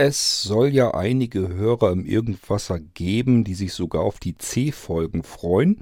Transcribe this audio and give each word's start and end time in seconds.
Es 0.00 0.44
soll 0.44 0.68
ja 0.68 0.94
einige 0.94 1.48
Hörer 1.48 1.90
im 1.90 2.06
Irgendwasser 2.06 2.78
geben, 2.78 3.42
die 3.42 3.54
sich 3.54 3.72
sogar 3.72 4.02
auf 4.02 4.20
die 4.20 4.38
C-Folgen 4.38 5.24
freuen. 5.24 5.80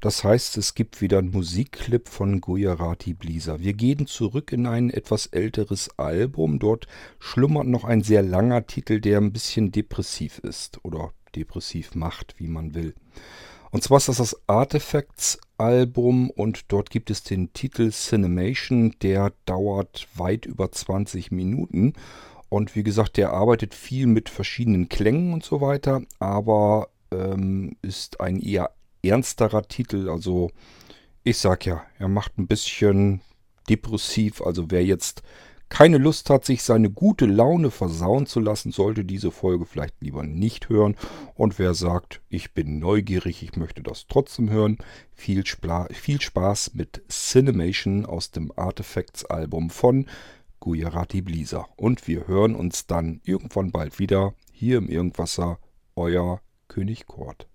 Das 0.00 0.24
heißt, 0.24 0.56
es 0.56 0.74
gibt 0.74 1.02
wieder 1.02 1.18
einen 1.18 1.32
Musikclip 1.32 2.08
von 2.08 2.40
Gujarati 2.40 3.12
Blisa. 3.12 3.60
Wir 3.60 3.74
gehen 3.74 4.06
zurück 4.06 4.52
in 4.52 4.64
ein 4.64 4.88
etwas 4.88 5.26
älteres 5.26 5.90
Album. 5.98 6.58
Dort 6.58 6.86
schlummert 7.18 7.66
noch 7.66 7.84
ein 7.84 8.00
sehr 8.00 8.22
langer 8.22 8.66
Titel, 8.66 9.02
der 9.02 9.18
ein 9.18 9.34
bisschen 9.34 9.70
depressiv 9.70 10.38
ist 10.38 10.82
oder 10.82 11.12
depressiv 11.36 11.94
macht, 11.94 12.36
wie 12.38 12.48
man 12.48 12.74
will. 12.74 12.94
Und 13.70 13.82
zwar 13.82 13.98
ist 13.98 14.08
das 14.08 14.16
das 14.16 14.40
Artifacts 14.46 15.38
Album 15.58 16.30
und 16.30 16.72
dort 16.72 16.88
gibt 16.88 17.10
es 17.10 17.22
den 17.22 17.52
Titel 17.52 17.90
Cinemation, 17.90 18.94
der 19.02 19.34
dauert 19.44 20.08
weit 20.14 20.46
über 20.46 20.72
20 20.72 21.32
Minuten. 21.32 21.92
Und 22.48 22.74
wie 22.74 22.82
gesagt, 22.82 23.16
der 23.16 23.32
arbeitet 23.32 23.74
viel 23.74 24.06
mit 24.06 24.28
verschiedenen 24.28 24.88
Klängen 24.88 25.32
und 25.32 25.44
so 25.44 25.60
weiter, 25.60 26.02
aber 26.18 26.88
ähm, 27.10 27.76
ist 27.82 28.20
ein 28.20 28.40
eher 28.40 28.70
ernsterer 29.02 29.62
Titel. 29.62 30.08
Also 30.08 30.50
ich 31.24 31.38
sag 31.38 31.66
ja, 31.66 31.82
er 31.98 32.08
macht 32.08 32.38
ein 32.38 32.46
bisschen 32.46 33.20
depressiv. 33.68 34.40
Also 34.42 34.70
wer 34.70 34.84
jetzt 34.84 35.22
keine 35.68 35.98
Lust 35.98 36.30
hat, 36.30 36.46
sich 36.46 36.62
seine 36.62 36.90
gute 36.90 37.26
Laune 37.26 37.70
versauen 37.70 38.24
zu 38.26 38.40
lassen, 38.40 38.72
sollte 38.72 39.04
diese 39.04 39.30
Folge 39.30 39.66
vielleicht 39.66 40.00
lieber 40.00 40.22
nicht 40.22 40.70
hören. 40.70 40.96
Und 41.34 41.58
wer 41.58 41.74
sagt, 41.74 42.22
ich 42.30 42.54
bin 42.54 42.78
neugierig, 42.78 43.42
ich 43.42 43.56
möchte 43.56 43.82
das 43.82 44.06
trotzdem 44.08 44.48
hören, 44.48 44.78
viel, 45.14 45.44
Spaß 45.44 46.74
mit 46.74 47.02
Cinemation 47.08 48.06
aus 48.06 48.30
dem 48.30 48.50
Artifacts 48.56 49.26
Album 49.26 49.68
von 49.68 50.06
Gujarati 50.60 51.22
Blisa. 51.22 51.66
Und 51.76 52.06
wir 52.08 52.26
hören 52.26 52.54
uns 52.54 52.86
dann 52.86 53.20
irgendwann 53.24 53.70
bald 53.70 53.98
wieder 53.98 54.34
hier 54.52 54.78
im 54.78 54.88
Irgendwasser, 54.88 55.58
euer 55.96 56.40
König 56.68 57.06
Kort. 57.06 57.48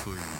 for 0.00 0.10
you. 0.14 0.39